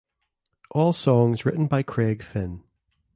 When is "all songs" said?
0.71-1.45